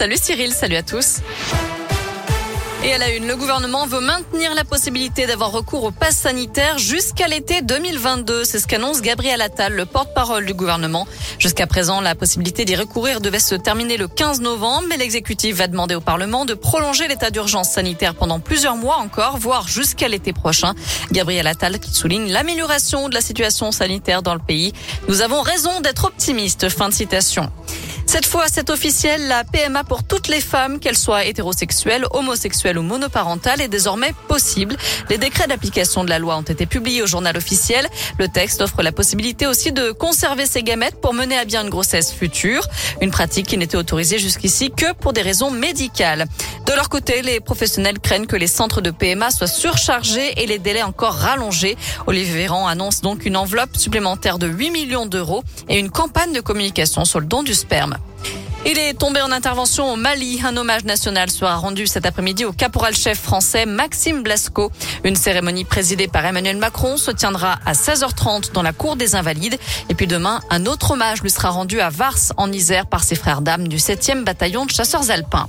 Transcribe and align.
Salut 0.00 0.16
Cyril, 0.16 0.52
salut 0.52 0.76
à 0.76 0.84
tous. 0.84 1.16
Et 2.84 2.92
à 2.92 2.98
la 2.98 3.10
une, 3.10 3.26
le 3.26 3.34
gouvernement 3.34 3.84
veut 3.88 3.98
maintenir 3.98 4.54
la 4.54 4.62
possibilité 4.62 5.26
d'avoir 5.26 5.50
recours 5.50 5.82
au 5.82 5.90
pass 5.90 6.16
sanitaire 6.16 6.78
jusqu'à 6.78 7.26
l'été 7.26 7.62
2022. 7.62 8.44
C'est 8.44 8.60
ce 8.60 8.68
qu'annonce 8.68 9.02
Gabriel 9.02 9.40
Attal, 9.40 9.72
le 9.72 9.86
porte-parole 9.86 10.46
du 10.46 10.54
gouvernement. 10.54 11.08
Jusqu'à 11.40 11.66
présent, 11.66 12.00
la 12.00 12.14
possibilité 12.14 12.64
d'y 12.64 12.76
recourir 12.76 13.20
devait 13.20 13.40
se 13.40 13.56
terminer 13.56 13.96
le 13.96 14.06
15 14.06 14.40
novembre, 14.40 14.84
mais 14.88 14.98
l'exécutif 14.98 15.56
va 15.56 15.66
demander 15.66 15.96
au 15.96 16.00
Parlement 16.00 16.44
de 16.44 16.54
prolonger 16.54 17.08
l'état 17.08 17.32
d'urgence 17.32 17.70
sanitaire 17.70 18.14
pendant 18.14 18.38
plusieurs 18.38 18.76
mois 18.76 18.98
encore, 18.98 19.36
voire 19.38 19.66
jusqu'à 19.66 20.06
l'été 20.06 20.32
prochain. 20.32 20.74
Gabriel 21.10 21.48
Attal 21.48 21.80
qui 21.80 21.90
souligne 21.90 22.30
l'amélioration 22.30 23.08
de 23.08 23.14
la 23.14 23.20
situation 23.20 23.72
sanitaire 23.72 24.22
dans 24.22 24.34
le 24.34 24.40
pays. 24.40 24.72
Nous 25.08 25.22
avons 25.22 25.42
raison 25.42 25.80
d'être 25.80 26.04
optimistes. 26.04 26.68
Fin 26.68 26.88
de 26.88 26.94
citation. 26.94 27.50
Cette 28.08 28.24
fois, 28.24 28.46
c'est 28.50 28.70
officiel, 28.70 29.28
la 29.28 29.44
PMA 29.44 29.84
pour 29.84 30.02
toutes 30.02 30.28
les 30.28 30.40
femmes, 30.40 30.80
qu'elles 30.80 30.96
soient 30.96 31.26
hétérosexuelles, 31.26 32.06
homosexuelles 32.12 32.78
ou 32.78 32.82
monoparentales, 32.82 33.60
est 33.60 33.68
désormais 33.68 34.14
possible. 34.28 34.78
Les 35.10 35.18
décrets 35.18 35.46
d'application 35.46 36.04
de 36.04 36.08
la 36.08 36.18
loi 36.18 36.38
ont 36.38 36.42
été 36.42 36.64
publiés 36.64 37.02
au 37.02 37.06
journal 37.06 37.36
officiel. 37.36 37.86
Le 38.18 38.26
texte 38.26 38.62
offre 38.62 38.82
la 38.82 38.92
possibilité 38.92 39.46
aussi 39.46 39.72
de 39.72 39.92
conserver 39.92 40.46
ses 40.46 40.62
gamètes 40.62 40.98
pour 41.02 41.12
mener 41.12 41.36
à 41.36 41.44
bien 41.44 41.62
une 41.62 41.68
grossesse 41.68 42.10
future, 42.10 42.66
une 43.02 43.10
pratique 43.10 43.46
qui 43.46 43.58
n'était 43.58 43.76
autorisée 43.76 44.18
jusqu'ici 44.18 44.70
que 44.74 44.94
pour 44.94 45.12
des 45.12 45.20
raisons 45.22 45.50
médicales. 45.50 46.24
De 46.64 46.72
leur 46.72 46.88
côté, 46.88 47.20
les 47.20 47.40
professionnels 47.40 47.98
craignent 47.98 48.26
que 48.26 48.36
les 48.36 48.46
centres 48.46 48.80
de 48.80 48.90
PMA 48.90 49.30
soient 49.30 49.46
surchargés 49.46 50.42
et 50.42 50.46
les 50.46 50.58
délais 50.58 50.82
encore 50.82 51.12
rallongés. 51.12 51.76
Olivier 52.06 52.38
Véran 52.38 52.68
annonce 52.68 53.02
donc 53.02 53.26
une 53.26 53.36
enveloppe 53.36 53.76
supplémentaire 53.76 54.38
de 54.38 54.46
8 54.46 54.70
millions 54.70 55.04
d'euros 55.04 55.44
et 55.68 55.78
une 55.78 55.90
campagne 55.90 56.32
de 56.32 56.40
communication 56.40 57.04
sur 57.04 57.20
le 57.20 57.26
don 57.26 57.42
du 57.42 57.52
sperme. 57.52 57.97
Il 58.70 58.78
est 58.78 58.92
tombé 58.92 59.22
en 59.22 59.32
intervention 59.32 59.90
au 59.90 59.96
Mali. 59.96 60.42
Un 60.44 60.54
hommage 60.58 60.84
national 60.84 61.30
sera 61.30 61.56
rendu 61.56 61.86
cet 61.86 62.04
après-midi 62.04 62.44
au 62.44 62.52
caporal-chef 62.52 63.18
français 63.18 63.64
Maxime 63.64 64.22
Blasco. 64.22 64.70
Une 65.04 65.16
cérémonie 65.16 65.64
présidée 65.64 66.06
par 66.06 66.26
Emmanuel 66.26 66.58
Macron 66.58 66.98
se 66.98 67.10
tiendra 67.10 67.60
à 67.64 67.72
16h30 67.72 68.52
dans 68.52 68.60
la 68.60 68.74
cour 68.74 68.96
des 68.96 69.14
Invalides. 69.14 69.58
Et 69.88 69.94
puis 69.94 70.06
demain, 70.06 70.40
un 70.50 70.66
autre 70.66 70.90
hommage 70.90 71.22
lui 71.22 71.30
sera 71.30 71.48
rendu 71.48 71.80
à 71.80 71.88
Vars 71.88 72.18
en 72.36 72.52
Isère 72.52 72.84
par 72.84 73.04
ses 73.04 73.14
frères 73.14 73.40
d'âmes 73.40 73.68
du 73.68 73.78
7e 73.78 74.24
bataillon 74.24 74.66
de 74.66 74.70
chasseurs 74.70 75.10
alpins. 75.10 75.48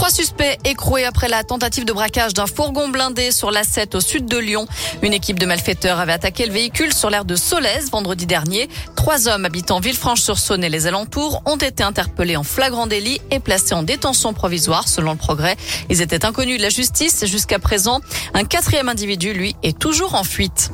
Trois 0.00 0.10
suspects 0.10 0.56
écroués 0.64 1.04
après 1.04 1.28
la 1.28 1.44
tentative 1.44 1.84
de 1.84 1.92
braquage 1.92 2.32
d'un 2.32 2.46
fourgon 2.46 2.88
blindé 2.88 3.30
sur 3.32 3.50
l'A7 3.50 3.94
au 3.94 4.00
sud 4.00 4.24
de 4.24 4.38
Lyon. 4.38 4.66
Une 5.02 5.12
équipe 5.12 5.38
de 5.38 5.44
malfaiteurs 5.44 6.00
avait 6.00 6.14
attaqué 6.14 6.46
le 6.46 6.52
véhicule 6.54 6.94
sur 6.94 7.10
l'aire 7.10 7.26
de 7.26 7.36
Solèze 7.36 7.90
vendredi 7.90 8.24
dernier. 8.24 8.70
Trois 8.96 9.28
hommes 9.28 9.44
habitant 9.44 9.78
Villefranche-sur-Saône 9.78 10.64
et 10.64 10.70
les 10.70 10.86
alentours 10.86 11.42
ont 11.44 11.58
été 11.58 11.82
interpellés 11.82 12.38
en 12.38 12.44
flagrant 12.44 12.86
délit 12.86 13.20
et 13.30 13.40
placés 13.40 13.74
en 13.74 13.82
détention 13.82 14.32
provisoire 14.32 14.88
selon 14.88 15.12
le 15.12 15.18
progrès. 15.18 15.56
Ils 15.90 16.00
étaient 16.00 16.24
inconnus 16.24 16.56
de 16.56 16.62
la 16.62 16.70
justice 16.70 17.26
jusqu'à 17.26 17.58
présent. 17.58 18.00
Un 18.32 18.44
quatrième 18.44 18.88
individu, 18.88 19.34
lui, 19.34 19.54
est 19.62 19.78
toujours 19.78 20.14
en 20.14 20.24
fuite. 20.24 20.70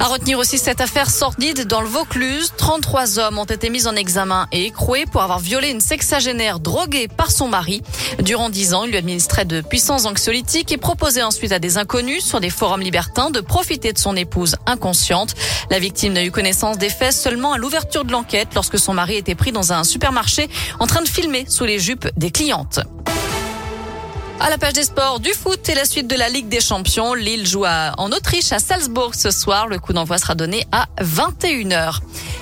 À 0.00 0.06
retenir 0.06 0.38
aussi 0.38 0.58
cette 0.58 0.80
affaire 0.80 1.10
sordide 1.10 1.66
dans 1.66 1.80
le 1.80 1.88
Vaucluse. 1.88 2.52
33 2.56 3.18
hommes 3.18 3.38
ont 3.38 3.44
été 3.44 3.68
mis 3.68 3.88
en 3.88 3.96
examen 3.96 4.46
et 4.52 4.66
écroués 4.66 5.06
pour 5.10 5.22
avoir 5.22 5.40
violé 5.40 5.70
une 5.70 5.80
sexagénaire 5.80 6.60
droguée 6.60 7.08
par 7.08 7.32
son 7.32 7.48
mari. 7.48 7.82
Durant 8.20 8.48
10 8.48 8.74
ans, 8.74 8.84
il 8.84 8.90
lui 8.90 8.96
administrait 8.96 9.44
de 9.44 9.60
puissants 9.60 10.06
anxiolytiques 10.06 10.70
et 10.70 10.76
proposait 10.76 11.22
ensuite 11.22 11.50
à 11.50 11.58
des 11.58 11.78
inconnus 11.78 12.24
sur 12.24 12.38
des 12.38 12.50
forums 12.50 12.80
libertins 12.80 13.30
de 13.30 13.40
profiter 13.40 13.92
de 13.92 13.98
son 13.98 14.14
épouse 14.14 14.54
inconsciente. 14.66 15.34
La 15.68 15.80
victime 15.80 16.12
n'a 16.12 16.24
eu 16.24 16.30
connaissance 16.30 16.78
des 16.78 16.90
faits 16.90 17.12
seulement 17.12 17.52
à 17.52 17.58
l'ouverture 17.58 18.04
de 18.04 18.12
l'enquête 18.12 18.50
lorsque 18.54 18.78
son 18.78 18.94
mari 18.94 19.16
était 19.16 19.34
pris 19.34 19.50
dans 19.50 19.72
un 19.72 19.82
supermarché 19.82 20.48
en 20.78 20.86
train 20.86 21.02
de 21.02 21.08
filmer 21.08 21.44
sous 21.48 21.64
les 21.64 21.80
jupes 21.80 22.08
des 22.16 22.30
clientes. 22.30 22.78
À 24.40 24.50
la 24.50 24.58
page 24.58 24.74
des 24.74 24.84
sports, 24.84 25.18
du 25.18 25.32
foot 25.32 25.68
et 25.68 25.74
la 25.74 25.84
suite 25.84 26.06
de 26.06 26.14
la 26.14 26.28
Ligue 26.28 26.48
des 26.48 26.60
Champions. 26.60 27.12
Lille 27.14 27.44
joue 27.44 27.64
en 27.64 28.12
Autriche 28.12 28.52
à 28.52 28.60
Salzbourg 28.60 29.16
ce 29.16 29.32
soir. 29.32 29.66
Le 29.66 29.80
coup 29.80 29.92
d'envoi 29.92 30.16
sera 30.16 30.36
donné 30.36 30.64
à 30.70 30.86
21h. 31.02 32.00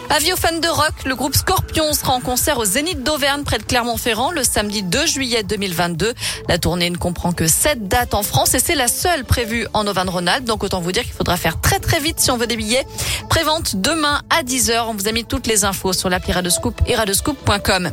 Avis 0.08 0.32
aux 0.32 0.36
fans 0.36 0.58
de 0.58 0.68
rock, 0.68 1.04
le 1.04 1.16
groupe 1.16 1.34
Scorpion 1.34 1.92
sera 1.92 2.12
en 2.12 2.20
concert 2.20 2.58
au 2.58 2.64
Zénith 2.64 3.02
d'Auvergne 3.02 3.42
près 3.42 3.58
de 3.58 3.64
Clermont-Ferrand 3.64 4.30
le 4.30 4.44
samedi 4.44 4.84
2 4.84 5.04
juillet 5.04 5.42
2022. 5.42 6.14
La 6.48 6.58
tournée 6.58 6.88
ne 6.90 6.96
comprend 6.96 7.32
que 7.32 7.48
7 7.48 7.88
dates 7.88 8.14
en 8.14 8.22
France 8.22 8.54
et 8.54 8.60
c'est 8.60 8.76
la 8.76 8.86
seule 8.86 9.24
prévue 9.24 9.66
en 9.74 9.86
Auvergne-Rhône-Alpes. 9.86 10.44
Donc 10.44 10.62
autant 10.62 10.80
vous 10.80 10.92
dire 10.92 11.02
qu'il 11.02 11.12
faudra 11.12 11.36
faire 11.36 11.60
très 11.60 11.80
très 11.80 11.98
vite 11.98 12.20
si 12.20 12.30
on 12.30 12.36
veut 12.36 12.46
des 12.46 12.56
billets. 12.56 12.86
Prévente 13.28 13.76
demain 13.76 14.22
à 14.30 14.44
10h. 14.44 14.84
On 14.88 14.94
vous 14.94 15.08
a 15.08 15.12
mis 15.12 15.24
toutes 15.24 15.48
les 15.48 15.64
infos 15.64 15.92
sur 15.92 16.08
l'appli 16.08 16.32
Radescoop 16.32 16.80
et 16.86 16.94
radescoop.com. 16.94 17.90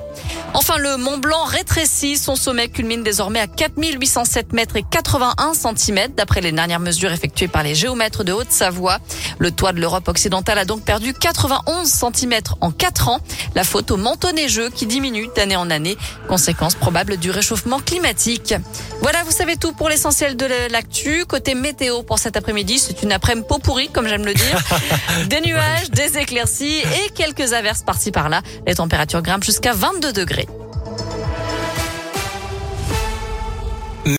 Enfin, 0.53 0.77
le 0.77 0.97
Mont 0.97 1.17
Blanc 1.17 1.43
rétrécit. 1.45 2.17
Son 2.17 2.35
sommet 2.35 2.69
culmine 2.69 3.01
désormais 3.01 3.39
à 3.39 3.47
4807 3.47 4.53
mètres 4.53 4.75
et 4.75 4.83
81 4.83 5.53
cm 5.55 6.09
d'après 6.15 6.41
les 6.41 6.51
dernières 6.51 6.79
mesures 6.79 7.11
effectuées 7.11 7.47
par 7.47 7.63
les 7.63 7.73
géomètres 7.73 8.23
de 8.23 8.33
Haute-Savoie. 8.33 8.99
Le 9.39 9.49
toit 9.49 9.73
de 9.73 9.79
l'Europe 9.79 10.07
occidentale 10.07 10.59
a 10.59 10.65
donc 10.65 10.83
perdu 10.83 11.13
91 11.13 12.02
cm 12.11 12.39
en 12.61 12.71
4 12.71 13.09
ans. 13.09 13.19
La 13.55 13.63
faute 13.63 13.91
au 13.91 13.97
manteau 13.97 14.31
neigeux 14.31 14.69
qui 14.69 14.85
diminue 14.85 15.27
d'année 15.35 15.55
en 15.55 15.69
année, 15.69 15.97
conséquence 16.27 16.75
probable 16.75 17.17
du 17.17 17.29
réchauffement 17.29 17.79
climatique. 17.79 18.53
Voilà, 19.01 19.23
vous 19.23 19.31
savez 19.31 19.57
tout 19.57 19.73
pour 19.73 19.89
l'essentiel 19.89 20.37
de 20.37 20.47
l'actu. 20.71 21.25
Côté 21.25 21.55
météo 21.55 22.03
pour 22.03 22.19
cet 22.19 22.37
après-midi, 22.37 22.79
c'est 22.79 23.03
une 23.03 23.11
après-midi 23.11 23.33
peau 23.47 23.59
pourrie, 23.59 23.89
comme 23.89 24.07
j'aime 24.07 24.25
le 24.25 24.33
dire. 24.33 24.63
des 25.27 25.41
nuages, 25.41 25.89
des 25.91 26.17
éclaircies 26.17 26.79
et 26.79 27.09
quelques 27.15 27.53
averses 27.53 27.83
par-ci 27.83 28.11
par-là. 28.11 28.41
Les 28.67 28.75
températures 28.75 29.21
grimpent 29.21 29.43
jusqu'à 29.43 29.73
22 29.73 30.13
degrés. 30.13 30.47